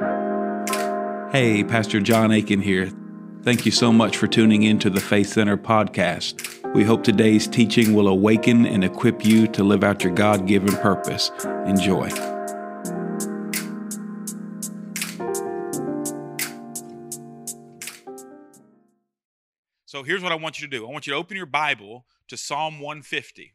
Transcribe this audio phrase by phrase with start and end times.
[0.00, 2.90] Hey, Pastor John Aiken here.
[3.42, 6.72] Thank you so much for tuning in to the Faith Center podcast.
[6.72, 10.76] We hope today's teaching will awaken and equip you to live out your God given
[10.76, 11.32] purpose.
[11.66, 12.08] Enjoy.
[19.84, 22.06] So here's what I want you to do I want you to open your Bible
[22.28, 23.54] to Psalm 150.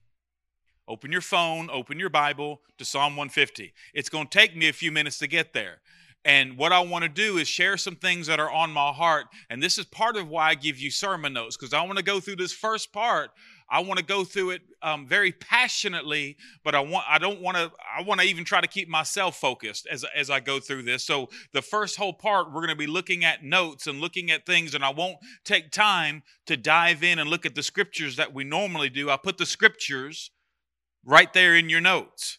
[0.85, 3.73] Open your phone, open your Bible to Psalm 150.
[3.93, 5.79] It's going to take me a few minutes to get there.
[6.25, 9.25] And what I want to do is share some things that are on my heart.
[9.49, 12.03] And this is part of why I give you sermon notes, because I want to
[12.03, 13.31] go through this first part.
[13.70, 17.57] I want to go through it um, very passionately, but I want I don't want
[17.57, 20.84] to I want to even try to keep myself focused as as I go through
[20.84, 21.03] this.
[21.03, 24.45] So the first whole part we're going to be looking at notes and looking at
[24.45, 28.34] things, and I won't take time to dive in and look at the scriptures that
[28.34, 29.09] we normally do.
[29.09, 30.29] I put the scriptures
[31.03, 32.37] right there in your notes.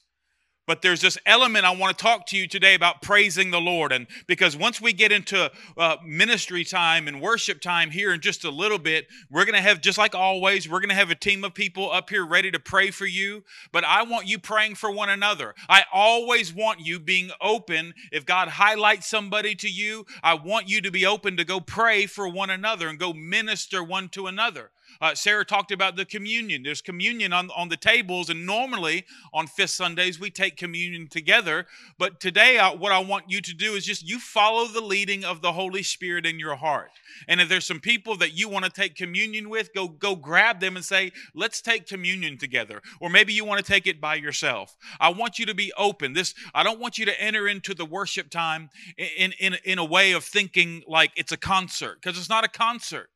[0.66, 3.92] But there's this element I want to talk to you today about praising the Lord.
[3.92, 8.44] And because once we get into uh, ministry time and worship time here in just
[8.44, 11.14] a little bit, we're going to have, just like always, we're going to have a
[11.14, 13.44] team of people up here ready to pray for you.
[13.72, 15.54] But I want you praying for one another.
[15.68, 17.92] I always want you being open.
[18.10, 22.06] If God highlights somebody to you, I want you to be open to go pray
[22.06, 24.70] for one another and go minister one to another.
[25.00, 26.62] Uh, Sarah talked about the communion.
[26.62, 31.66] There's communion on, on the tables, and normally on Fifth Sundays we take communion together.
[31.98, 35.24] But today, uh, what I want you to do is just you follow the leading
[35.24, 36.90] of the Holy Spirit in your heart.
[37.28, 40.60] And if there's some people that you want to take communion with, go go grab
[40.60, 44.16] them and say, "Let's take communion together." Or maybe you want to take it by
[44.16, 44.76] yourself.
[45.00, 46.12] I want you to be open.
[46.12, 49.84] This I don't want you to enter into the worship time in in in a
[49.84, 53.10] way of thinking like it's a concert because it's not a concert.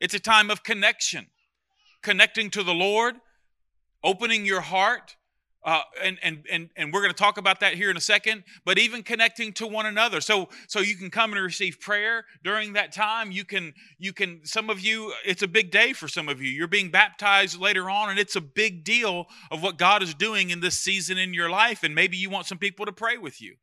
[0.00, 1.26] It's a time of connection,
[2.02, 3.16] connecting to the Lord,
[4.04, 5.16] opening your heart.
[5.64, 8.44] Uh, and, and, and, and we're going to talk about that here in a second,
[8.64, 10.20] but even connecting to one another.
[10.20, 13.32] So, so you can come and receive prayer during that time.
[13.32, 16.48] You can, you can, some of you, it's a big day for some of you.
[16.50, 20.50] You're being baptized later on, and it's a big deal of what God is doing
[20.50, 21.82] in this season in your life.
[21.82, 23.56] And maybe you want some people to pray with you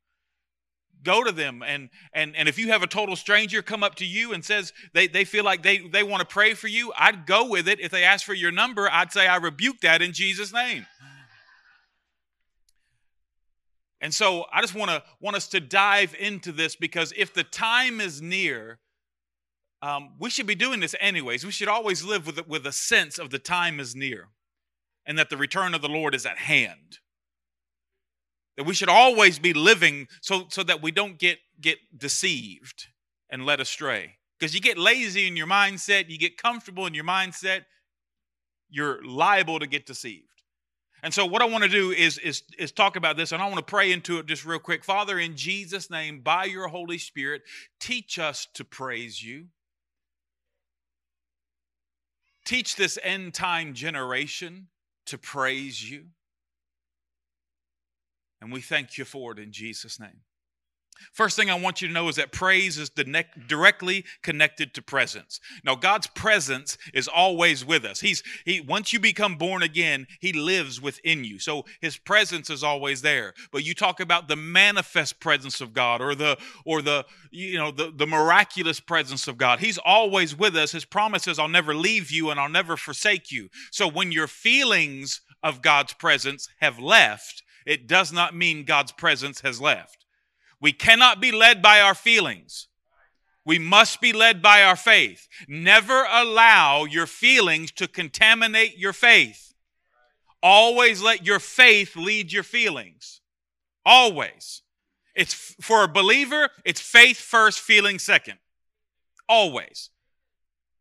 [1.04, 1.62] go to them.
[1.64, 4.72] And and and if you have a total stranger come up to you and says
[4.92, 7.80] they, they feel like they they want to pray for you i'd go with it.
[7.80, 10.86] If they ask for your number i'd say i rebuke that in jesus name.
[14.00, 17.44] And so i just want to want us to dive into this because if the
[17.44, 18.78] time is near
[19.82, 21.44] um, we should be doing this anyways.
[21.44, 24.28] We should always live with with a sense of the time is near
[25.06, 26.98] and that the return of the lord is at hand
[28.56, 32.86] that we should always be living so, so that we don't get, get deceived
[33.30, 34.16] and led astray.
[34.38, 37.64] Because you get lazy in your mindset, you get comfortable in your mindset,
[38.68, 40.28] you're liable to get deceived.
[41.02, 43.44] And so, what I want to do is, is, is talk about this, and I
[43.44, 44.82] want to pray into it just real quick.
[44.82, 47.42] Father, in Jesus' name, by your Holy Spirit,
[47.78, 49.48] teach us to praise you.
[52.46, 54.68] Teach this end time generation
[55.06, 56.06] to praise you.
[58.44, 60.20] And we thank you for it in Jesus' name.
[61.12, 62.90] First thing I want you to know is that praise is
[63.48, 65.40] directly connected to presence.
[65.64, 68.00] Now, God's presence is always with us.
[68.00, 71.38] He's he once you become born again, He lives within you.
[71.38, 73.32] So His presence is always there.
[73.50, 77.70] But you talk about the manifest presence of God, or the or the you know
[77.70, 79.58] the the miraculous presence of God.
[79.58, 80.70] He's always with us.
[80.70, 85.22] His promises, "I'll never leave you and I'll never forsake you." So when your feelings
[85.42, 90.04] of God's presence have left, it does not mean God's presence has left.
[90.60, 92.68] We cannot be led by our feelings.
[93.44, 95.28] We must be led by our faith.
[95.46, 99.54] Never allow your feelings to contaminate your faith.
[100.42, 103.20] Always let your faith lead your feelings.
[103.84, 104.62] Always.
[105.14, 108.38] It's for a believer, it's faith first, feeling second.
[109.28, 109.90] Always.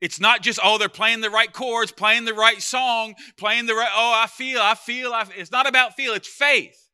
[0.03, 3.74] It's not just, oh, they're playing the right chords, playing the right song, playing the
[3.74, 5.40] right, oh, I feel, I feel, I feel.
[5.40, 6.90] It's not about feel, it's faith.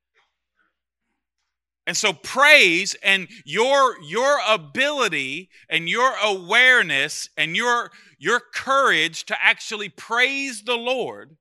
[1.87, 7.89] And so praise and your your ability and your awareness and your
[8.19, 11.35] your courage to actually praise the Lord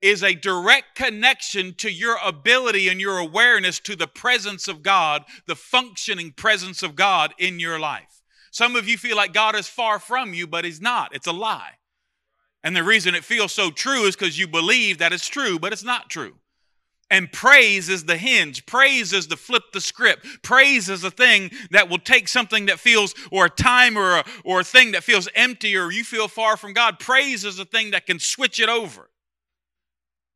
[0.00, 5.24] is a direct connection to your ability and your awareness to the presence of God,
[5.46, 8.19] the functioning presence of God in your life.
[8.50, 11.14] Some of you feel like God is far from you, but He's not.
[11.14, 11.74] It's a lie.
[12.62, 15.72] And the reason it feels so true is because you believe that it's true, but
[15.72, 16.34] it's not true.
[17.12, 18.66] And praise is the hinge.
[18.66, 20.24] Praise is the flip the script.
[20.42, 24.24] Praise is a thing that will take something that feels, or a time or a,
[24.44, 27.00] or a thing that feels empty or you feel far from God.
[27.00, 29.10] Praise is a thing that can switch it over.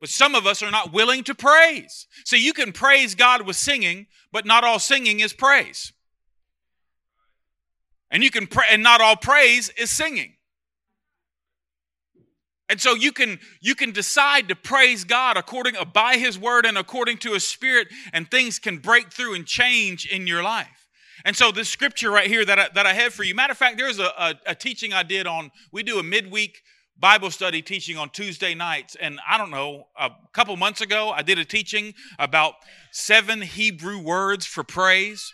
[0.01, 2.09] But some of us are not willing to praise.
[2.25, 5.94] So you can praise God with singing, but not all singing is praise.
[8.15, 10.35] And you can pray, and not all praise is singing.
[12.69, 16.79] And so you can you can decide to praise God according by his word and
[16.79, 20.89] according to his spirit and things can break through and change in your life.
[21.25, 23.35] And so this scripture right here that I, that I have for you.
[23.35, 26.63] Matter of fact, there's a, a, a teaching I did on we do a midweek
[26.97, 28.97] Bible study teaching on Tuesday nights.
[29.01, 32.55] And I don't know, a couple months ago, I did a teaching about
[32.93, 35.33] seven Hebrew words for praise.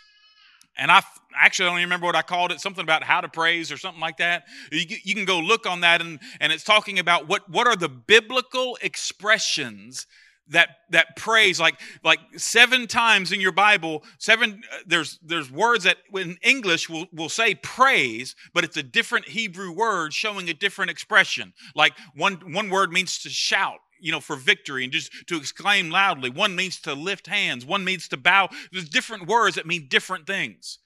[0.77, 1.03] And I
[1.35, 3.77] actually I don't even remember what I called it, something about how to praise or
[3.77, 4.43] something like that.
[4.71, 7.75] You, you can go look on that, and, and it's talking about what, what are
[7.75, 10.07] the biblical expressions
[10.51, 15.83] that that praise like like seven times in your bible seven uh, there's there's words
[15.83, 20.53] that in english will will say praise but it's a different hebrew word showing a
[20.53, 25.11] different expression like one one word means to shout you know for victory and just
[25.27, 29.55] to exclaim loudly one means to lift hands one means to bow there's different words
[29.55, 30.79] that mean different things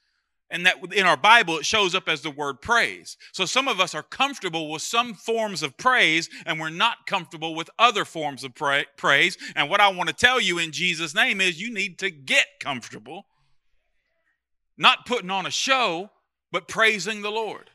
[0.50, 3.16] and that in our Bible, it shows up as the word praise.
[3.32, 7.54] So some of us are comfortable with some forms of praise, and we're not comfortable
[7.54, 9.36] with other forms of pra- praise.
[9.56, 12.46] And what I want to tell you in Jesus' name is you need to get
[12.60, 13.26] comfortable,
[14.78, 16.10] not putting on a show,
[16.52, 17.70] but praising the Lord.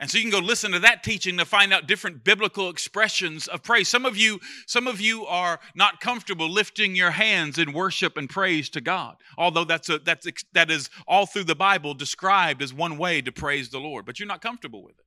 [0.00, 3.46] And so you can go listen to that teaching to find out different biblical expressions
[3.46, 3.86] of praise.
[3.86, 8.28] Some of you, some of you are not comfortable lifting your hands in worship and
[8.28, 9.16] praise to God.
[9.36, 13.30] Although that's a that's that is all through the Bible described as one way to
[13.30, 15.04] praise the Lord, but you're not comfortable with it.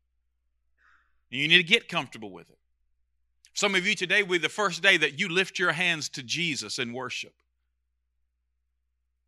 [1.36, 2.60] You need to get comfortable with it.
[3.56, 6.22] Some of you today will be the first day that you lift your hands to
[6.22, 7.34] Jesus in worship.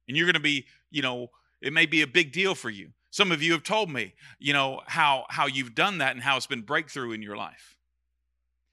[0.07, 2.89] And you're going to be, you know, it may be a big deal for you.
[3.15, 6.35] Some of you have told me, you know, how, how you've done that and how
[6.35, 7.77] it's been breakthrough in your life.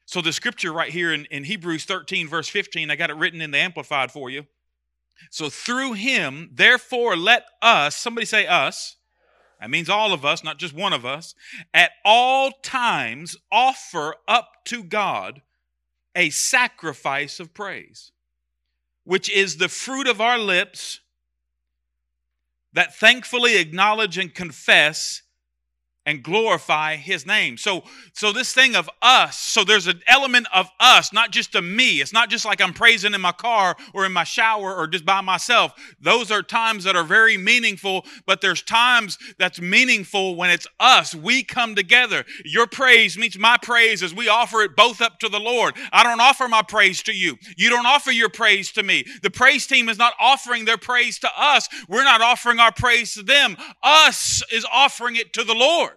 [0.04, 3.40] So the scripture right here in, in Hebrews 13, verse 15, I got it written
[3.40, 4.46] in the Amplified for you.
[5.30, 8.96] So through him, therefore, let us, somebody say us,
[9.60, 11.36] that means all of us, not just one of us,
[11.72, 15.42] at all times offer up to God
[16.16, 18.10] a sacrifice of praise,
[19.04, 20.98] which is the fruit of our lips
[22.72, 25.22] that thankfully acknowledge and confess
[26.04, 27.56] and glorify his name.
[27.56, 31.62] So so this thing of us, so there's an element of us, not just a
[31.62, 32.00] me.
[32.00, 35.04] It's not just like I'm praising in my car or in my shower or just
[35.04, 35.72] by myself.
[36.00, 41.14] Those are times that are very meaningful, but there's times that's meaningful when it's us.
[41.14, 42.24] We come together.
[42.44, 45.74] Your praise meets my praise as we offer it both up to the Lord.
[45.92, 47.38] I don't offer my praise to you.
[47.56, 49.04] You don't offer your praise to me.
[49.22, 51.68] The praise team is not offering their praise to us.
[51.88, 53.56] We're not offering our praise to them.
[53.82, 55.91] Us is offering it to the Lord.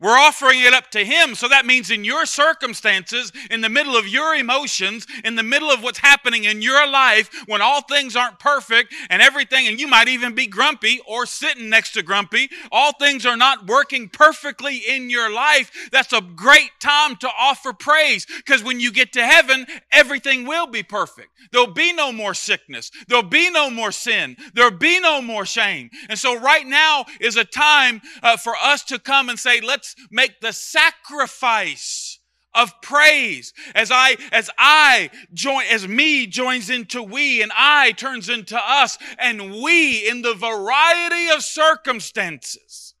[0.00, 1.34] We're offering it up to Him.
[1.34, 5.70] So that means in your circumstances, in the middle of your emotions, in the middle
[5.70, 9.88] of what's happening in your life, when all things aren't perfect and everything, and you
[9.88, 14.76] might even be grumpy or sitting next to grumpy, all things are not working perfectly
[14.76, 19.26] in your life, that's a great time to offer praise because when you get to
[19.26, 21.30] heaven, everything will be perfect.
[21.50, 25.90] There'll be no more sickness, there'll be no more sin, there'll be no more shame.
[26.08, 29.87] And so right now is a time uh, for us to come and say, let's
[29.96, 32.18] let's make the sacrifice
[32.54, 33.52] of praise.
[33.74, 38.98] As i as i join as me joins into we and i turns into us
[39.18, 42.94] and we in the variety of circumstances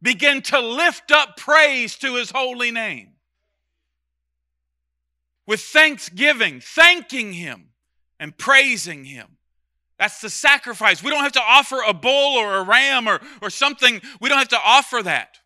[0.00, 3.10] begin to lift up praise to his holy name.
[5.46, 7.70] With thanksgiving thanking him
[8.18, 9.36] and praising him.
[9.98, 11.02] That's the sacrifice.
[11.02, 14.00] We don't have to offer a bull or a ram or, or something.
[14.20, 15.38] We don't have to offer that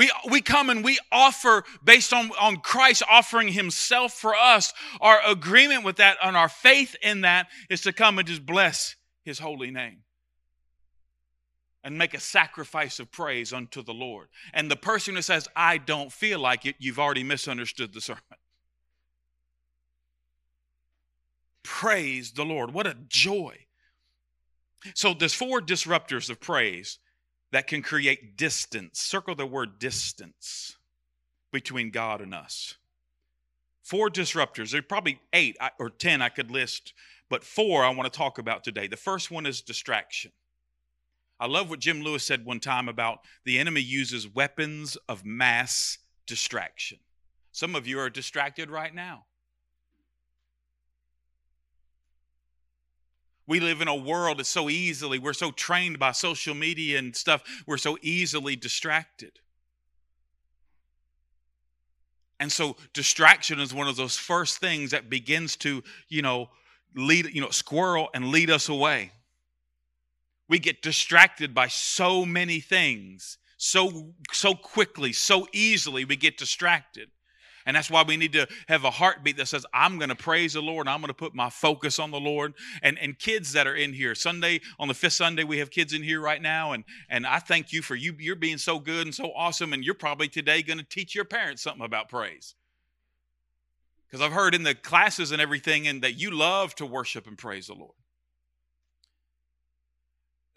[0.00, 4.72] We, we come and we offer based on, on Christ offering himself for us.
[4.98, 8.96] Our agreement with that and our faith in that is to come and just bless
[9.24, 9.98] his holy name
[11.84, 14.28] and make a sacrifice of praise unto the Lord.
[14.54, 18.22] And the person who says, I don't feel like it, you've already misunderstood the sermon.
[21.62, 22.72] Praise the Lord.
[22.72, 23.66] What a joy.
[24.94, 26.98] So there's four disruptors of praise
[27.52, 29.00] that can create distance.
[29.00, 30.76] Circle the word distance
[31.52, 32.76] between God and us.
[33.82, 34.70] Four disruptors.
[34.70, 36.94] There are probably eight or 10 I could list,
[37.28, 38.86] but four I want to talk about today.
[38.86, 40.32] The first one is distraction.
[41.40, 45.98] I love what Jim Lewis said one time about the enemy uses weapons of mass
[46.26, 46.98] distraction.
[47.50, 49.24] Some of you are distracted right now.
[53.50, 57.16] We live in a world that's so easily, we're so trained by social media and
[57.16, 59.40] stuff, we're so easily distracted.
[62.38, 66.50] And so distraction is one of those first things that begins to, you know,
[66.94, 69.10] lead, you know, squirrel and lead us away.
[70.48, 77.10] We get distracted by so many things so so quickly, so easily we get distracted.
[77.70, 80.54] And that's why we need to have a heartbeat that says, I'm going to praise
[80.54, 80.88] the Lord.
[80.88, 82.54] I'm going to put my focus on the Lord.
[82.82, 85.92] And, and kids that are in here, Sunday, on the fifth Sunday, we have kids
[85.92, 86.72] in here right now.
[86.72, 88.16] And, and I thank you for you.
[88.18, 89.72] You're being so good and so awesome.
[89.72, 92.56] And you're probably today going to teach your parents something about praise.
[94.08, 97.38] Because I've heard in the classes and everything, and that you love to worship and
[97.38, 97.94] praise the Lord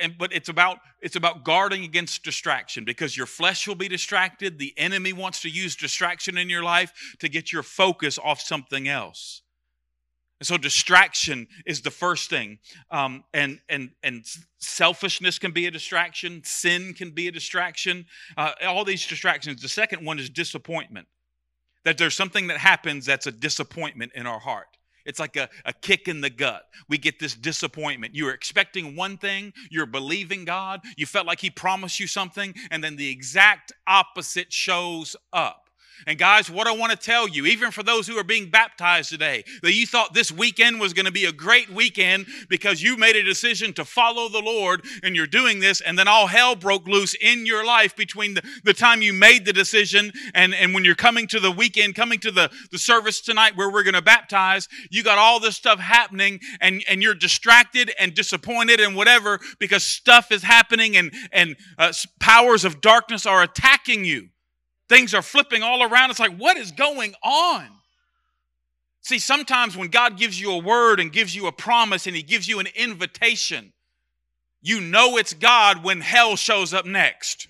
[0.03, 4.59] and but it's about it's about guarding against distraction because your flesh will be distracted.
[4.59, 8.87] The enemy wants to use distraction in your life to get your focus off something
[8.87, 9.41] else.
[10.39, 12.59] And so distraction is the first thing.
[12.91, 14.25] Um, and and and
[14.57, 16.41] selfishness can be a distraction.
[16.43, 18.05] Sin can be a distraction.
[18.35, 19.61] Uh, all these distractions.
[19.61, 21.07] The second one is disappointment.
[21.85, 24.67] That there's something that happens that's a disappointment in our heart
[25.05, 26.63] it's like a, a kick in the gut.
[26.89, 28.15] We get this disappointment.
[28.15, 32.53] You were expecting one thing, you're believing God, you felt like He promised you something,
[32.71, 35.62] and then the exact opposite shows up.
[36.07, 39.09] And guys, what I want to tell you, even for those who are being baptized
[39.09, 42.97] today, that you thought this weekend was going to be a great weekend because you
[42.97, 46.55] made a decision to follow the Lord and you're doing this, and then all hell
[46.55, 50.73] broke loose in your life between the, the time you made the decision and, and
[50.73, 53.93] when you're coming to the weekend, coming to the, the service tonight where we're going
[53.93, 58.95] to baptize, you got all this stuff happening and, and you're distracted and disappointed and
[58.95, 64.29] whatever because stuff is happening and, and uh, powers of darkness are attacking you.
[64.93, 66.11] Things are flipping all around.
[66.11, 67.65] It's like, what is going on?
[69.01, 72.21] See, sometimes when God gives you a word and gives you a promise and He
[72.21, 73.73] gives you an invitation,
[74.61, 77.47] you know it's God when hell shows up next.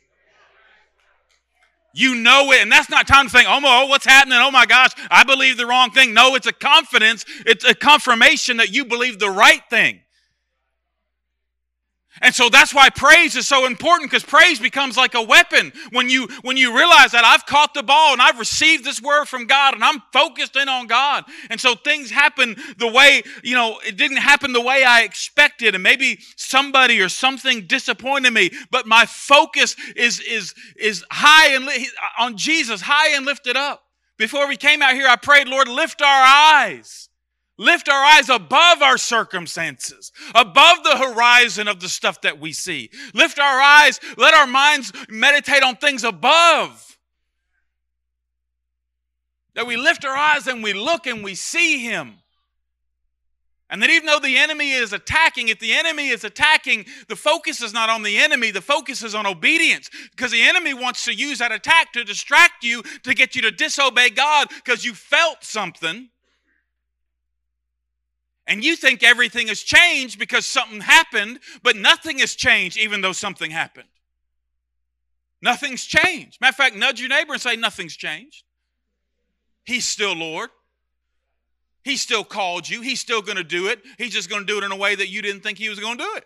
[1.93, 4.39] You know it, and that's not time to think, oh, oh, what's happening?
[4.41, 6.13] Oh my gosh, I believe the wrong thing.
[6.13, 9.99] No, it's a confidence, it's a confirmation that you believe the right thing.
[12.21, 16.09] And so that's why praise is so important because praise becomes like a weapon when
[16.09, 19.47] you when you realize that I've caught the ball and I've received this word from
[19.47, 21.23] God and I'm focused in on God.
[21.49, 25.73] And so things happen the way, you know, it didn't happen the way I expected
[25.73, 31.65] and maybe somebody or something disappointed me, but my focus is is is high and
[31.65, 31.89] li-
[32.19, 33.83] on Jesus, high and lifted up.
[34.19, 37.09] Before we came out here I prayed, Lord, lift our eyes
[37.57, 42.89] Lift our eyes above our circumstances, above the horizon of the stuff that we see.
[43.13, 46.97] Lift our eyes, let our minds meditate on things above.
[49.53, 52.15] That we lift our eyes and we look and we see Him.
[53.69, 57.61] And that even though the enemy is attacking, if the enemy is attacking, the focus
[57.61, 59.89] is not on the enemy, the focus is on obedience.
[60.11, 63.51] Because the enemy wants to use that attack to distract you, to get you to
[63.51, 66.09] disobey God because you felt something
[68.45, 73.13] and you think everything has changed because something happened, but nothing has changed even though
[73.13, 73.87] something happened.
[75.41, 76.39] Nothing's changed.
[76.39, 78.43] Matter of fact, nudge your neighbor and say, Nothing's changed.
[79.65, 80.49] He's still Lord.
[81.83, 82.81] He still called you.
[82.81, 83.81] He's still going to do it.
[83.97, 85.79] He's just going to do it in a way that you didn't think he was
[85.79, 86.25] going to do it.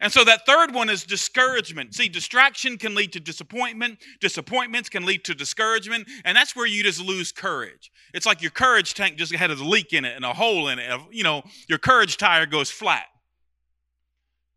[0.00, 1.94] And so that third one is discouragement.
[1.94, 6.84] See, distraction can lead to disappointment, disappointments can lead to discouragement, and that's where you
[6.84, 7.90] just lose courage.
[8.14, 10.78] It's like your courage tank just had a leak in it and a hole in
[10.78, 11.00] it.
[11.10, 13.06] You know, your courage tire goes flat.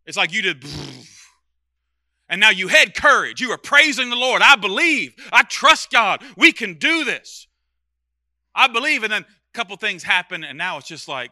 [0.05, 0.63] It's like you did,
[2.29, 3.41] and now you had courage.
[3.41, 4.41] You were praising the Lord.
[4.43, 5.13] I believe.
[5.33, 6.23] I trust God.
[6.37, 7.47] We can do this.
[8.53, 9.03] I believe.
[9.03, 11.31] And then a couple things happen, and now it's just like,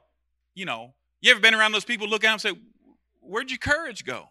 [0.56, 2.69] you know, you ever been around those people look at them and say,
[3.30, 4.30] Where'd your courage go?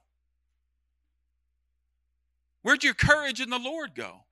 [2.63, 4.25] Where'd your courage in the Lord go?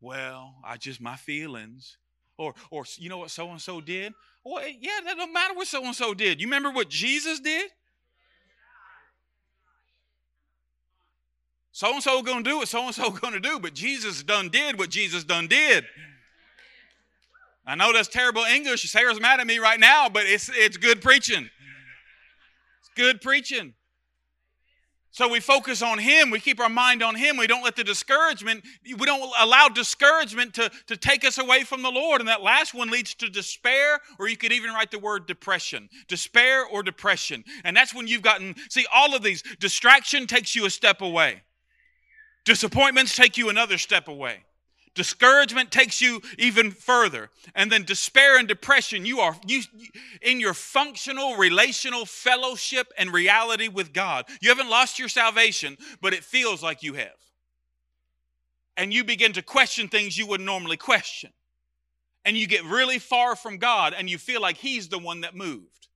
[0.00, 1.96] Well, I just my feelings.
[2.38, 4.14] Or or you know what so and so did?
[4.44, 6.40] Well, yeah, that don't matter what so and so did.
[6.40, 7.70] You remember what Jesus did?
[11.72, 14.78] So and so gonna do what so and so gonna do, but Jesus done did
[14.78, 15.84] what Jesus done did.
[17.66, 18.88] I know that's terrible English.
[18.88, 21.50] Sarah's mad at me right now, but it's it's good preaching
[22.96, 23.74] good preaching.
[25.16, 26.30] So we focus on Him.
[26.30, 27.38] We keep our mind on Him.
[27.38, 31.80] We don't let the discouragement, we don't allow discouragement to, to take us away from
[31.80, 32.20] the Lord.
[32.20, 35.88] And that last one leads to despair, or you could even write the word depression.
[36.06, 37.44] Despair or depression.
[37.64, 41.44] And that's when you've gotten, see, all of these, distraction takes you a step away,
[42.44, 44.44] disappointments take you another step away.
[44.96, 47.30] Discouragement takes you even further.
[47.54, 49.62] And then despair and depression, you are you
[50.22, 54.26] in your functional relational fellowship and reality with God.
[54.42, 57.14] You haven't lost your salvation, but it feels like you have.
[58.76, 61.32] and you begin to question things you would normally question.
[62.24, 65.34] And you get really far from God and you feel like He's the one that
[65.36, 65.88] moved.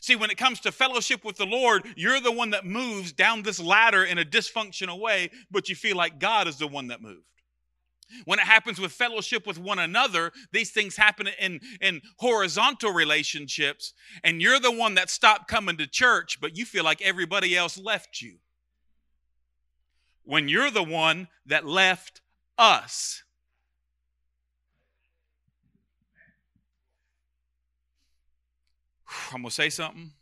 [0.00, 3.42] See, when it comes to fellowship with the Lord, you're the one that moves down
[3.42, 7.02] this ladder in a dysfunctional way, but you feel like God is the one that
[7.02, 7.22] moved.
[8.24, 13.92] When it happens with fellowship with one another, these things happen in, in horizontal relationships,
[14.24, 17.78] and you're the one that stopped coming to church, but you feel like everybody else
[17.78, 18.38] left you.
[20.24, 22.20] When you're the one that left
[22.56, 23.22] us.
[29.32, 30.12] I'm going to say something.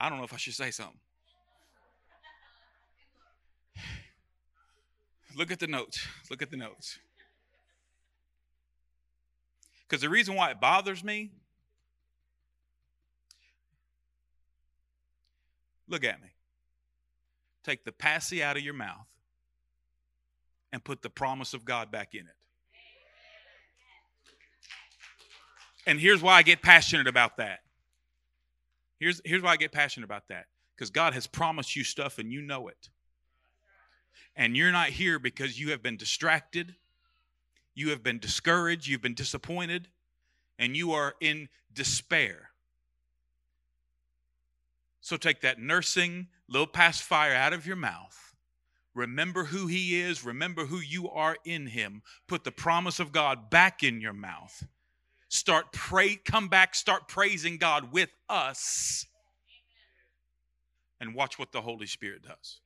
[0.00, 0.98] I don't know if I should say something.
[5.36, 6.04] Look at the notes.
[6.30, 6.98] Look at the notes.
[9.88, 11.32] Because the reason why it bothers me,
[15.88, 16.28] look at me.
[17.62, 19.06] Take the passy out of your mouth
[20.72, 22.36] and put the promise of God back in it.
[25.86, 27.60] And here's why I get passionate about that.
[29.00, 32.30] Here's, here's why I get passionate about that because God has promised you stuff and
[32.30, 32.90] you know it.
[34.36, 36.76] And you're not here because you have been distracted,
[37.74, 39.88] you have been discouraged, you've been disappointed,
[40.58, 42.50] and you are in despair.
[45.00, 48.34] So take that nursing, little past fire out of your mouth.
[48.94, 50.24] Remember who He is.
[50.24, 52.02] Remember who you are in Him.
[52.26, 54.66] Put the promise of God back in your mouth
[55.30, 59.06] start pray come back start praising god with us
[61.00, 62.60] and watch what the holy spirit does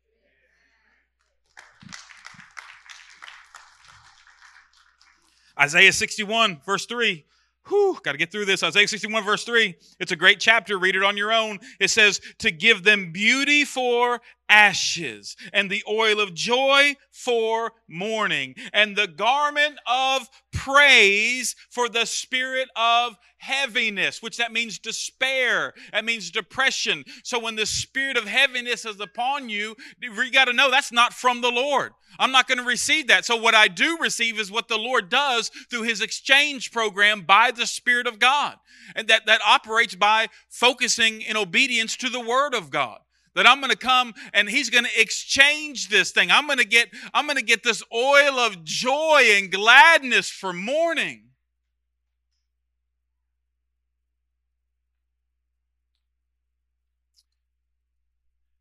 [5.61, 7.25] isaiah 61 verse 3
[7.68, 8.62] Whew, got to get through this.
[8.62, 9.75] Isaiah 61, verse 3.
[9.99, 10.78] It's a great chapter.
[10.78, 11.61] Read it on your own.
[11.80, 18.54] It says, To give them beauty for ashes, and the oil of joy for mourning,
[18.75, 20.28] and the garment of
[20.64, 25.75] praise for the spirit of heaviness, which that means despair.
[25.93, 27.04] That means depression.
[27.23, 31.12] So when the spirit of heaviness is upon you, you got to know that's not
[31.12, 31.93] from the Lord.
[32.19, 33.26] I'm not going to receive that.
[33.26, 37.50] So what I do receive is what the Lord does through his exchange program by
[37.50, 38.56] the Spirit of God.
[38.97, 43.00] And that, that operates by focusing in obedience to the Word of God
[43.34, 46.30] that I'm going to come and he's going to exchange this thing.
[46.30, 50.52] I'm going to get I'm going to get this oil of joy and gladness for
[50.52, 51.23] mourning.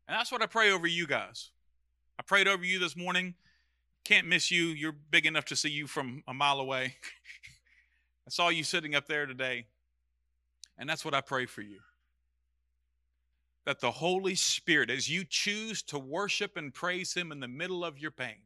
[0.06, 1.50] And that's what I pray over you guys.
[2.18, 3.34] I prayed over you this morning.
[4.04, 4.66] Can't miss you.
[4.66, 6.96] You're big enough to see you from a mile away.
[8.26, 9.66] I saw you sitting up there today.
[10.76, 11.78] And that's what I pray for you
[13.64, 17.84] that the Holy Spirit, as you choose to worship and praise Him in the middle
[17.84, 18.42] of your pain,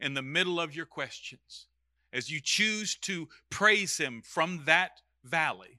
[0.00, 1.66] in the middle of your questions,
[2.12, 5.78] as you choose to praise Him from that valley,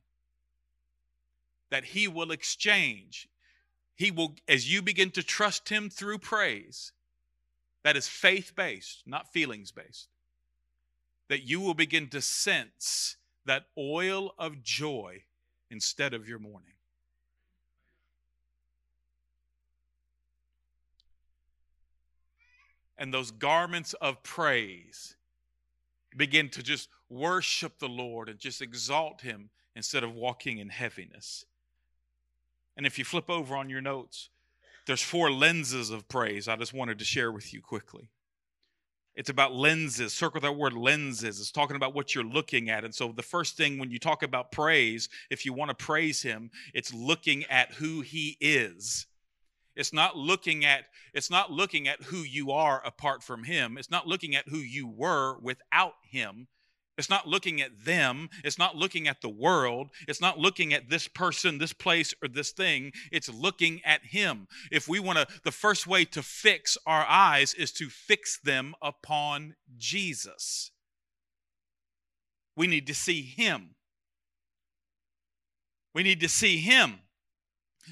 [1.72, 3.28] that He will exchange.
[3.96, 6.92] He will, as you begin to trust Him through praise,
[7.84, 10.10] that is faith based, not feelings based,
[11.28, 15.24] that you will begin to sense that oil of joy
[15.70, 16.73] instead of your mourning.
[23.04, 25.18] And those garments of praise
[26.16, 31.44] begin to just worship the Lord and just exalt Him instead of walking in heaviness.
[32.78, 34.30] And if you flip over on your notes,
[34.88, 38.10] there's four lenses of praise I just wanted to share with you quickly.
[39.16, 40.14] It's about lenses.
[40.14, 41.42] Circle that word lenses.
[41.42, 42.86] It's talking about what you're looking at.
[42.86, 46.22] And so, the first thing when you talk about praise, if you want to praise
[46.22, 49.08] Him, it's looking at who He is.
[49.76, 53.78] It's not looking at it's not looking at who you are apart from him.
[53.78, 56.48] It's not looking at who you were without him.
[56.98, 58.30] It's not looking at them.
[58.44, 59.90] It's not looking at the world.
[60.08, 62.92] It's not looking at this person, this place, or this thing.
[63.12, 64.48] It's looking at Him.
[64.72, 68.76] If we want to, the first way to fix our eyes is to fix them
[68.82, 70.72] upon Jesus.
[72.56, 73.76] We need to see Him.
[75.96, 77.00] We need to see Him.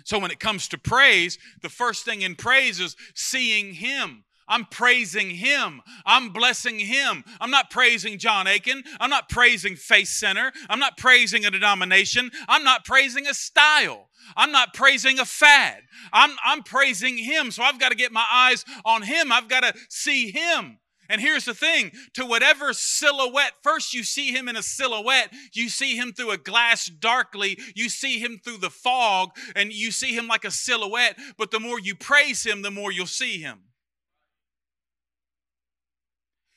[0.03, 4.23] So when it comes to praise, the first thing in praise is seeing Him.
[4.47, 5.81] I'm praising Him.
[6.05, 7.23] I'm blessing Him.
[7.39, 8.83] I'm not praising John Aiken.
[8.99, 10.51] I'm not praising Faith Center.
[10.69, 12.31] I'm not praising a denomination.
[12.49, 14.09] I'm not praising a style.
[14.35, 15.83] I'm not praising a fad.
[16.11, 17.51] I'm, I'm praising Him.
[17.51, 19.31] So I've got to get my eyes on Him.
[19.31, 20.79] I've got to see Him.
[21.11, 25.67] And here's the thing to whatever silhouette, first you see him in a silhouette, you
[25.67, 30.15] see him through a glass darkly, you see him through the fog, and you see
[30.15, 31.19] him like a silhouette.
[31.37, 33.59] But the more you praise him, the more you'll see him.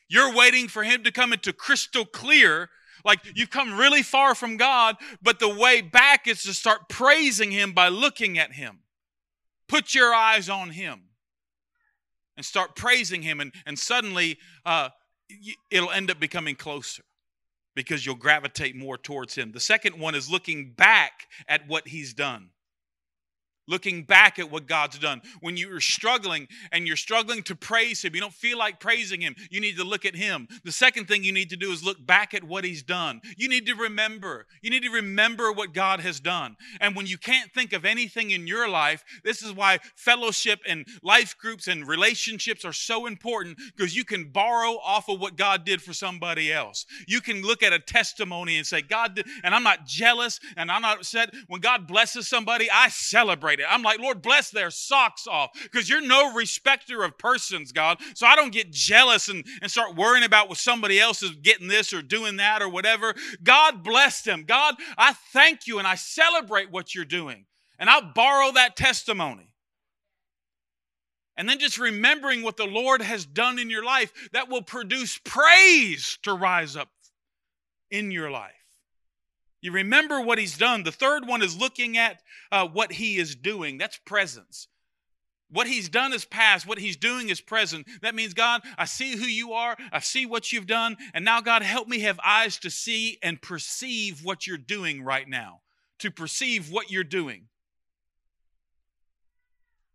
[0.09, 2.71] You're waiting for him to come into crystal clear
[3.05, 7.51] like you've come really far from God, but the way back is to start praising
[7.51, 8.79] Him by looking at Him.
[9.69, 11.03] Put your eyes on Him
[12.37, 14.91] and start praising Him, and, and suddenly uh,
[15.71, 17.03] it'll end up becoming closer
[17.75, 19.53] because you'll gravitate more towards Him.
[19.53, 22.51] The second one is looking back at what He's done
[23.67, 25.23] looking back at what God's done.
[25.41, 29.21] When you are struggling and you're struggling to praise Him, you don't feel like praising
[29.21, 30.49] Him, you need to look at Him.
[30.65, 33.21] The second thing you need to do is look back at what He's done.
[33.37, 34.47] You need to remember.
[34.63, 36.57] You need to remember what God has done.
[36.81, 40.87] And when you can't think of anything in your life, this is why fellowship and
[41.03, 45.65] life groups and relationships are so important because you can borrow off of what God
[45.65, 46.87] did for somebody else.
[47.07, 50.71] You can look at a testimony and say, God did, and I'm not jealous and
[50.71, 51.35] I'm not upset.
[51.49, 56.01] When God blesses somebody, I celebrate I'm like, Lord, bless their socks off because you're
[56.01, 57.99] no respecter of persons, God.
[58.15, 61.69] So I don't get jealous and, and start worrying about what somebody else is getting
[61.69, 63.15] this or doing that or whatever.
[63.43, 64.45] God bless them.
[64.47, 67.47] God, I thank you and I celebrate what you're doing.
[67.79, 69.55] And I'll borrow that testimony.
[71.37, 75.19] And then just remembering what the Lord has done in your life that will produce
[75.25, 76.89] praise to rise up
[77.91, 78.64] in your life.
[79.65, 80.83] You remember what he's done.
[80.83, 82.21] The third one is looking at
[82.53, 83.79] uh, what he is doing.
[83.79, 84.69] That's presence.
[85.51, 86.67] What he's done is past.
[86.67, 87.87] What he's doing is present.
[88.03, 89.75] That means, God, I see who you are.
[89.91, 90.99] I see what you've done.
[91.15, 95.27] And now, God, help me have eyes to see and perceive what you're doing right
[95.27, 95.63] now,
[96.01, 97.47] to perceive what you're doing.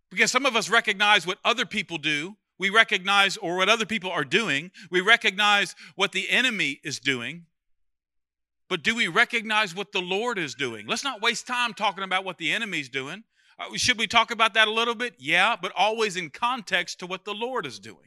[0.10, 2.38] Because some of us recognize what other people do.
[2.58, 4.72] We recognize, or what other people are doing.
[4.90, 7.46] We recognize what the enemy is doing.
[8.70, 10.86] But do we recognize what the Lord is doing?
[10.88, 13.24] Let's not waste time talking about what the enemy's doing.
[13.58, 15.16] Uh, should we talk about that a little bit?
[15.18, 17.98] Yeah, but always in context to what the Lord is doing.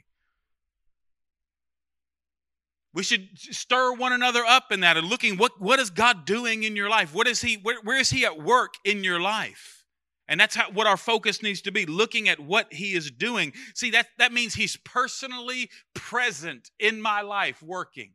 [2.95, 6.63] We should stir one another up in that and looking what, what is God doing
[6.63, 7.15] in your life?
[7.15, 9.85] What is He, where, where is He at work in your life?
[10.29, 13.53] And that's how, what our focus needs to be, looking at what He is doing.
[13.75, 18.13] See, that, that means He's personally present in my life working.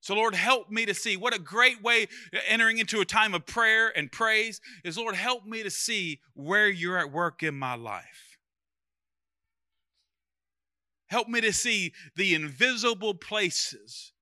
[0.00, 1.16] So, Lord, help me to see.
[1.16, 5.14] What a great way uh, entering into a time of prayer and praise is, Lord,
[5.14, 8.38] help me to see where you're at work in my life.
[11.08, 14.12] Help me to see the invisible places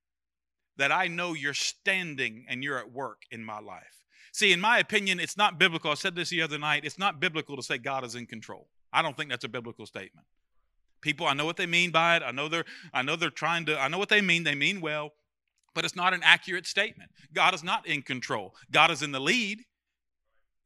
[0.76, 4.04] that I know you're standing and you're at work in my life.
[4.32, 5.90] See, in my opinion, it's not biblical.
[5.90, 6.84] I said this the other night.
[6.84, 8.68] It's not biblical to say God is in control.
[8.92, 10.26] I don't think that's a biblical statement.
[11.00, 12.22] People, I know what they mean by it.
[12.22, 14.44] I know they're I know they're trying to I know what they mean.
[14.44, 15.12] They mean well
[15.76, 17.10] but it's not an accurate statement.
[17.34, 18.54] God is not in control.
[18.72, 19.60] God is in the lead.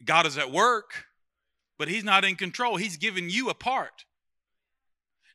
[0.05, 1.05] God is at work,
[1.79, 2.77] but He's not in control.
[2.77, 4.05] He's given you a part.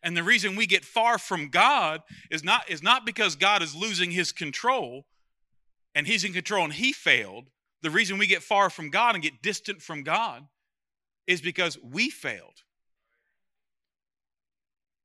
[0.01, 3.75] And the reason we get far from God is not, is not because God is
[3.75, 5.05] losing His control
[5.93, 7.49] and He's in control and He failed.
[7.81, 10.43] The reason we get far from God and get distant from God
[11.27, 12.63] is because we failed.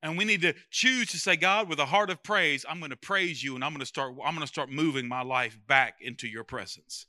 [0.02, 2.90] And we need to choose to say, God, with a heart of praise, I'm going
[2.90, 5.58] to praise you and I'm going to start, I'm going to start moving my life
[5.66, 7.06] back into your presence.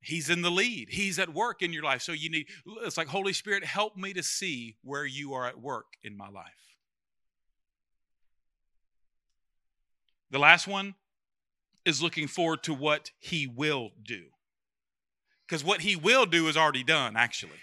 [0.00, 0.88] He's in the lead.
[0.90, 2.02] He's at work in your life.
[2.02, 2.46] So you need,
[2.82, 6.28] it's like, Holy Spirit, help me to see where you are at work in my
[6.28, 6.78] life.
[10.30, 10.94] The last one
[11.84, 14.24] is looking forward to what he will do.
[15.46, 17.60] Because what he will do is already done, actually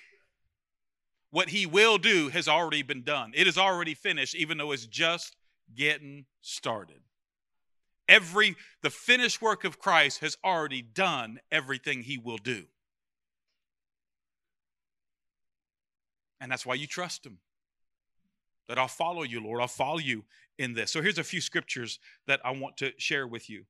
[1.32, 3.32] what he will do has already been done.
[3.34, 5.36] It is already finished, even though it's just
[5.74, 7.00] getting started.
[8.08, 12.66] Every the finished work of Christ has already done everything he will do.
[16.42, 17.38] And that's why you trust him.
[18.68, 19.62] That I'll follow you, Lord.
[19.62, 20.26] I'll follow you
[20.58, 20.92] in this.
[20.92, 23.66] So here's a few scriptures that I want to share with you.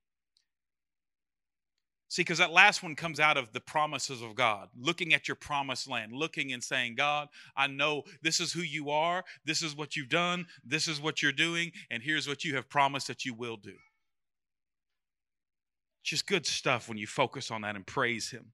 [2.11, 5.35] See, because that last one comes out of the promises of God, looking at your
[5.35, 9.77] promised land, looking and saying, God, I know this is who you are, this is
[9.77, 13.23] what you've done, this is what you're doing, and here's what you have promised that
[13.23, 13.75] you will do.
[16.01, 18.51] It's just good stuff when you focus on that and praise Him.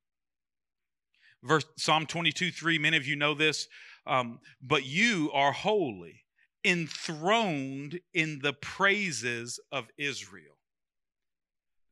[1.41, 3.67] Verse Psalm 22 3, many of you know this,
[4.05, 6.25] um, but you are holy,
[6.63, 10.56] enthroned in the praises of Israel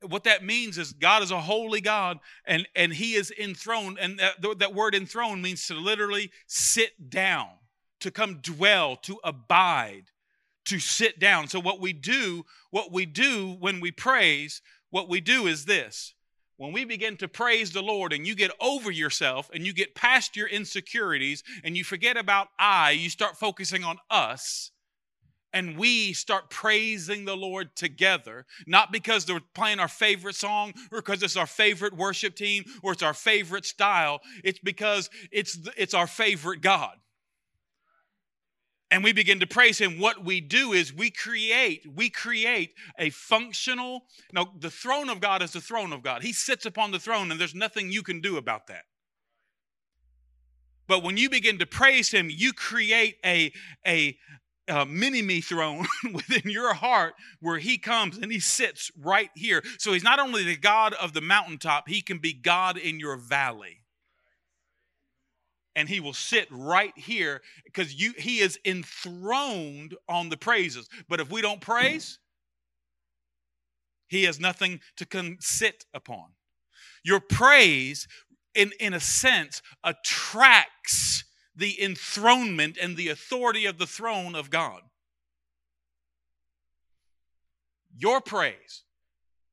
[0.02, 3.98] what that means is God is a holy God and, and he is enthroned.
[3.98, 7.48] And that, that word enthroned means to literally sit down,
[8.00, 10.04] to come dwell, to abide,
[10.66, 11.48] to sit down.
[11.48, 16.14] So what we do, what we do when we praise, what we do is this.
[16.58, 19.94] When we begin to praise the Lord and you get over yourself and you get
[19.94, 24.70] past your insecurities and you forget about I, you start focusing on us
[25.52, 31.00] and we start praising the Lord together, not because they're playing our favorite song or
[31.00, 34.20] because it's our favorite worship team or it's our favorite style.
[34.44, 36.96] It's because it's, it's our favorite God.
[38.90, 39.98] And we begin to praise him.
[39.98, 44.02] What we do is we create, we create a functional.
[44.32, 46.22] Now, the throne of God is the throne of God.
[46.22, 48.84] He sits upon the throne, and there's nothing you can do about that.
[50.86, 53.52] But when you begin to praise him, you create a,
[53.84, 54.16] a,
[54.68, 59.62] uh, mini me throne within your heart where he comes and he sits right here.
[59.78, 63.16] So he's not only the God of the mountaintop, he can be God in your
[63.16, 63.82] valley.
[65.74, 70.88] And he will sit right here because you he is enthroned on the praises.
[71.06, 72.18] But if we don't praise,
[74.08, 76.28] he has nothing to sit upon.
[77.04, 78.08] Your praise,
[78.54, 81.24] in, in a sense, attracts
[81.56, 84.82] the enthronement and the authority of the throne of God.
[87.98, 88.82] Your praise.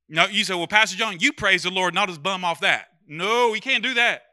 [0.10, 2.88] Now, you say, well, Pastor John, you praise the Lord, not just bum off that.
[3.08, 4.24] No, you can't do that.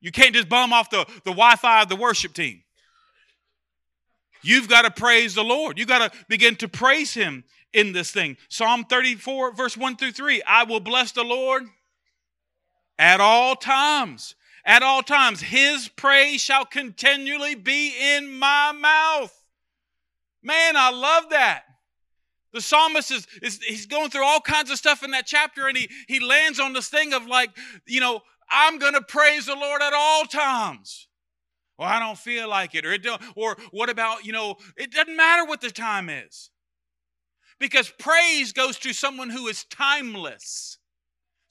[0.00, 2.62] You can't just bum off the, the Wi Fi of the worship team.
[4.42, 5.78] You've got to praise the Lord.
[5.78, 8.36] You've got to begin to praise Him in this thing.
[8.50, 11.64] Psalm 34, verse 1 through 3 I will bless the Lord
[12.98, 14.34] at all times
[14.64, 15.40] at all times.
[15.40, 19.44] His praise shall continually be in my mouth.
[20.42, 21.64] Man, I love that.
[22.52, 25.76] The psalmist is, is he's going through all kinds of stuff in that chapter, and
[25.76, 27.50] he he lands on this thing of like,
[27.86, 31.08] you know, I'm gonna praise the Lord at all times.
[31.76, 34.92] Well, I don't feel like it, or it don't, or what about, you know, it
[34.92, 36.50] doesn't matter what the time is.
[37.58, 40.78] Because praise goes to someone who is timeless.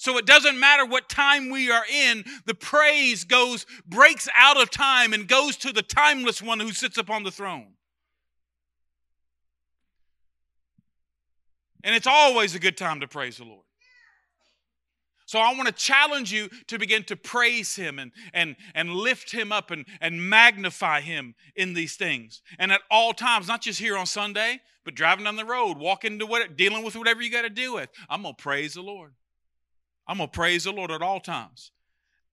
[0.03, 4.69] So it doesn't matter what time we are in, the praise goes, breaks out of
[4.69, 7.67] time and goes to the timeless one who sits upon the throne.
[11.85, 13.63] And it's always a good time to praise the Lord.
[15.25, 19.31] So I want to challenge you to begin to praise him and, and, and lift
[19.31, 22.41] him up and, and magnify him in these things.
[22.59, 26.19] And at all times, not just here on Sunday, but driving down the road, walking
[26.19, 27.89] to what dealing with whatever you got to deal with.
[28.09, 29.13] I'm gonna praise the Lord.
[30.07, 31.71] I'm going to praise the Lord at all times.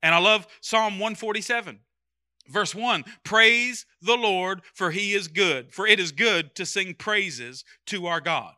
[0.02, 1.78] And I love Psalm 147,
[2.48, 6.94] verse 1 Praise the Lord, for he is good, for it is good to sing
[6.94, 8.54] praises to our God.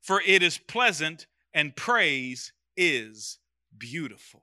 [0.00, 3.38] For it is pleasant and praise is
[3.76, 4.42] beautiful.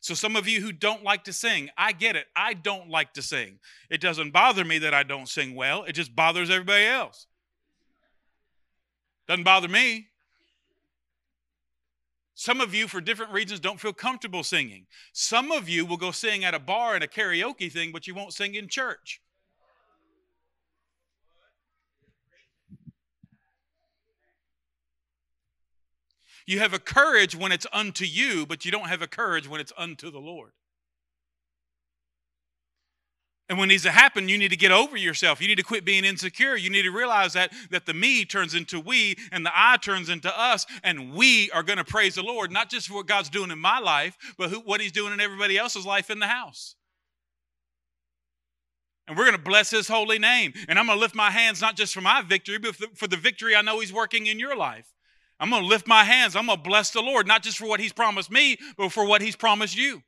[0.00, 2.26] So, some of you who don't like to sing, I get it.
[2.36, 3.58] I don't like to sing.
[3.90, 7.26] It doesn't bother me that I don't sing well, it just bothers everybody else.
[9.26, 10.08] Doesn't bother me.
[12.38, 14.86] Some of you, for different reasons, don't feel comfortable singing.
[15.14, 18.14] Some of you will go sing at a bar and a karaoke thing, but you
[18.14, 19.22] won't sing in church.
[26.46, 29.62] You have a courage when it's unto you, but you don't have a courage when
[29.62, 30.52] it's unto the Lord.
[33.48, 35.40] And when these happen, you need to get over yourself.
[35.40, 36.56] You need to quit being insecure.
[36.56, 40.08] You need to realize that, that the me turns into we and the I turns
[40.08, 40.66] into us.
[40.82, 43.58] And we are going to praise the Lord, not just for what God's doing in
[43.60, 46.74] my life, but who, what He's doing in everybody else's life in the house.
[49.06, 50.52] And we're going to bless His holy name.
[50.68, 53.16] And I'm going to lift my hands not just for my victory, but for the
[53.16, 54.92] victory I know He's working in your life.
[55.38, 56.34] I'm going to lift my hands.
[56.34, 59.06] I'm going to bless the Lord, not just for what He's promised me, but for
[59.06, 60.02] what He's promised you.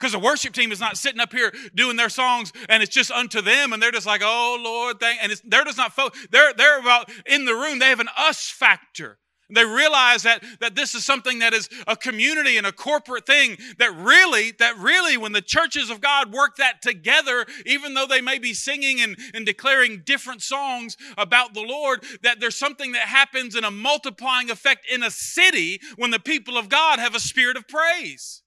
[0.00, 3.10] Because the worship team is not sitting up here doing their songs and it's just
[3.10, 6.54] unto them and they're just like, oh Lord, thank and they're just not fo- they're
[6.54, 9.18] they're about in the room, they have an us factor.
[9.52, 13.56] They realize that, that this is something that is a community and a corporate thing
[13.78, 18.20] that really, that really, when the churches of God work that together, even though they
[18.20, 23.08] may be singing and, and declaring different songs about the Lord, that there's something that
[23.08, 27.20] happens in a multiplying effect in a city when the people of God have a
[27.20, 28.42] spirit of praise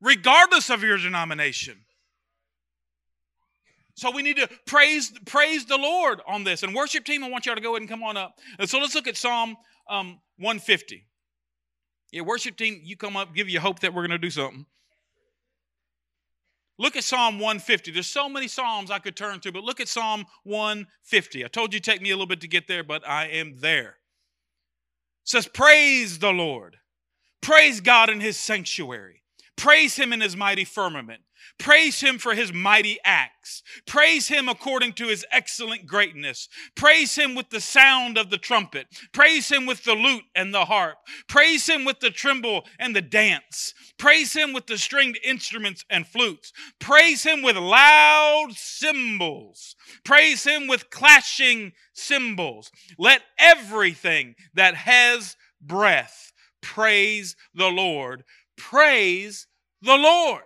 [0.00, 1.76] regardless of your denomination.
[3.94, 6.62] So we need to praise, praise the Lord on this.
[6.62, 8.38] And worship team, I want y'all to go ahead and come on up.
[8.58, 9.56] And so let's look at Psalm
[9.90, 11.04] um, 150.
[12.12, 14.66] Yeah, worship team, you come up, give you hope that we're going to do something.
[16.78, 17.90] Look at Psalm 150.
[17.90, 21.44] There's so many Psalms I could turn to, but look at Psalm 150.
[21.44, 23.96] I told you take me a little bit to get there, but I am there.
[25.24, 26.76] It says, Praise the Lord.
[27.40, 29.22] Praise God in his sanctuary.
[29.58, 31.22] Praise him in his mighty firmament.
[31.58, 33.62] Praise him for his mighty acts.
[33.86, 36.48] Praise him according to his excellent greatness.
[36.76, 38.86] Praise him with the sound of the trumpet.
[39.12, 40.98] Praise him with the lute and the harp.
[41.28, 43.74] Praise him with the timbrel and the dance.
[43.98, 46.52] Praise him with the stringed instruments and flutes.
[46.78, 49.74] Praise him with loud cymbals.
[50.04, 52.70] Praise him with clashing cymbals.
[52.96, 58.22] Let everything that has breath praise the Lord.
[58.56, 59.47] Praise
[59.82, 60.42] the Lord.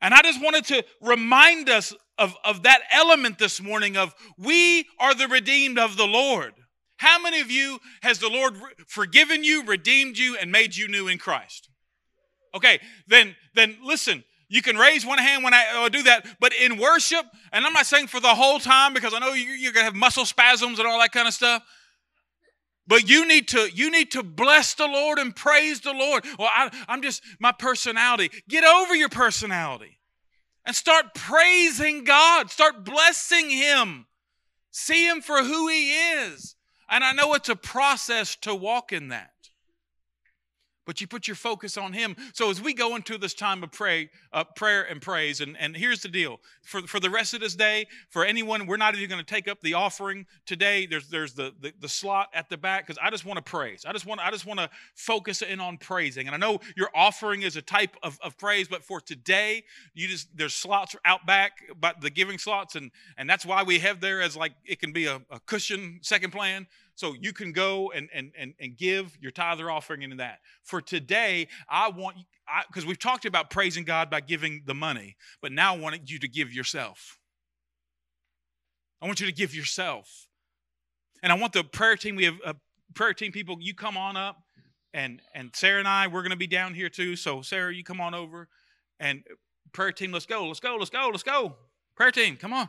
[0.00, 4.86] And I just wanted to remind us of, of that element this morning of we
[4.98, 6.54] are the redeemed of the Lord.
[6.98, 8.54] How many of you has the Lord
[8.86, 11.68] forgiven you, redeemed you, and made you new in Christ?
[12.54, 16.78] Okay, then then listen, you can raise one hand when I do that, but in
[16.78, 19.84] worship, and I'm not saying for the whole time because I know you, you're gonna
[19.84, 21.62] have muscle spasms and all that kind of stuff.
[22.88, 26.24] But you need to you need to bless the Lord and praise the Lord.
[26.38, 28.30] Well, I, I'm just my personality.
[28.48, 29.98] Get over your personality
[30.64, 32.50] and start praising God.
[32.50, 34.06] Start blessing Him.
[34.70, 36.56] See Him for who He is.
[36.88, 39.32] And I know it's a process to walk in that
[40.88, 42.16] but you put your focus on him.
[42.32, 45.76] So as we go into this time of pray uh, prayer and praise and, and
[45.76, 46.40] here's the deal.
[46.62, 49.48] For, for the rest of this day for anyone we're not even going to take
[49.48, 50.86] up the offering today.
[50.86, 53.84] There's there's the the, the slot at the back because i just want to praise.
[53.86, 56.26] I just want i just want to focus in on praising.
[56.26, 60.08] And i know your offering is a type of, of praise but for today you
[60.08, 64.00] just there's slots out back but the giving slots and and that's why we have
[64.00, 66.66] there as like it can be a, a cushion second plan
[66.98, 70.40] so you can go and, and, and, and give your tithe or offering into that.
[70.64, 72.16] For today, I want,
[72.66, 76.18] because we've talked about praising God by giving the money, but now I want you
[76.18, 77.20] to give yourself.
[79.00, 80.26] I want you to give yourself.
[81.22, 82.56] And I want the prayer team, we have a
[82.94, 84.42] prayer team people, you come on up.
[84.92, 87.14] And, and Sarah and I, we're going to be down here too.
[87.14, 88.48] So, Sarah, you come on over.
[88.98, 89.22] And
[89.70, 91.54] prayer team, let's go, let's go, let's go, let's go.
[91.94, 92.68] Prayer team, come on.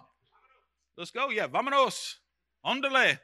[0.96, 1.32] Let's go.
[1.32, 2.18] Yeah, vámonos.
[2.64, 3.18] Ondale.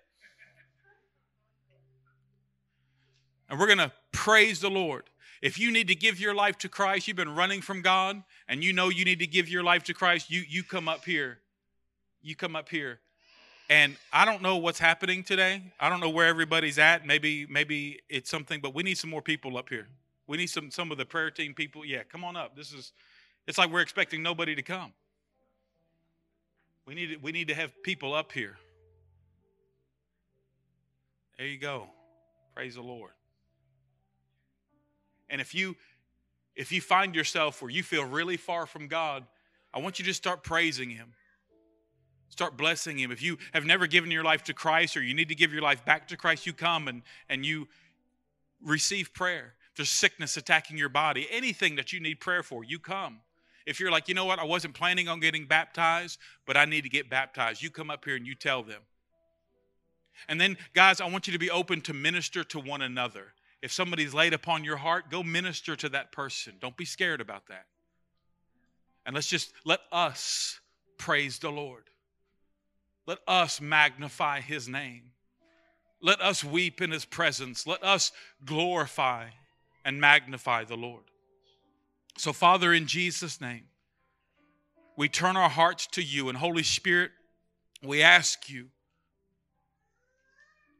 [3.50, 5.04] And we're going to praise the Lord.
[5.42, 8.64] If you need to give your life to Christ, you've been running from God, and
[8.64, 11.40] you know you need to give your life to Christ, you, you come up here.
[12.22, 13.00] You come up here.
[13.70, 15.62] And I don't know what's happening today.
[15.80, 17.06] I don't know where everybody's at.
[17.06, 19.88] Maybe, maybe it's something, but we need some more people up here.
[20.28, 21.86] We need some some of the prayer team people.
[21.86, 22.56] Yeah, come on up.
[22.56, 22.94] This is
[23.48, 24.92] it's like we're expecting nobody to come.
[26.86, 28.58] We need we need to have people up here.
[31.38, 31.88] There you go.
[32.56, 33.12] Praise the Lord.
[35.30, 35.76] And if you
[36.56, 39.26] if you find yourself where you feel really far from God,
[39.74, 41.14] I want you to start praising him.
[42.30, 43.12] Start blessing him.
[43.12, 45.62] If you have never given your life to Christ or you need to give your
[45.62, 47.68] life back to Christ, you come and, and you
[48.64, 49.56] receive prayer.
[49.72, 53.20] If there's sickness attacking your body, anything that you need prayer for, you come.
[53.66, 56.84] If you're like, you know what, I wasn't planning on getting baptized, but I need
[56.84, 58.82] to get baptized, you come up here and you tell them.
[60.30, 63.34] And then, guys, I want you to be open to minister to one another.
[63.66, 66.54] If somebody's laid upon your heart, go minister to that person.
[66.62, 67.66] Don't be scared about that.
[69.08, 70.60] And let's just let us
[71.00, 71.86] praise the Lord.
[73.08, 75.06] Let us magnify his name.
[76.00, 77.66] Let us weep in his presence.
[77.66, 78.12] Let us
[78.46, 79.30] glorify
[79.84, 81.06] and magnify the Lord.
[82.20, 83.64] So, Father, in Jesus' name,
[84.96, 86.30] we turn our hearts to you.
[86.30, 87.10] And, Holy Spirit,
[87.82, 88.68] we ask you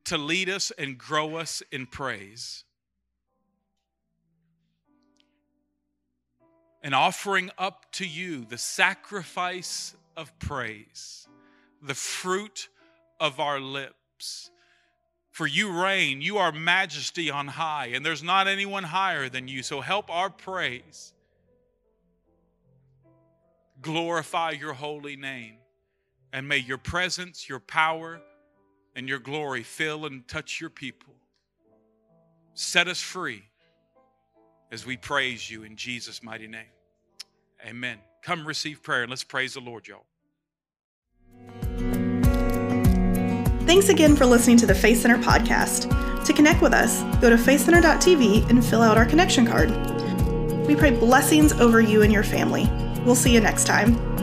[0.04, 2.64] to lead us and grow us in praise.
[6.86, 11.28] And offering up to you the sacrifice of praise,
[11.82, 12.70] the fruit
[13.20, 14.52] of our lips.
[15.32, 19.64] For you reign, you are majesty on high, and there's not anyone higher than you.
[19.64, 21.14] So help our praise
[23.82, 25.56] glorify your holy name.
[26.34, 28.22] And may your presence, your power,
[28.96, 31.16] and your glory fill and touch your people.
[32.54, 33.42] Set us free
[34.72, 36.75] as we praise you in Jesus' mighty name.
[37.66, 37.98] Amen.
[38.22, 40.06] Come receive prayer and let's praise the Lord, y'all.
[43.66, 45.90] Thanks again for listening to the Faith Center podcast.
[46.26, 49.70] To connect with us, go to faithcenter.tv and fill out our connection card.
[50.68, 52.70] We pray blessings over you and your family.
[53.04, 54.15] We'll see you next time.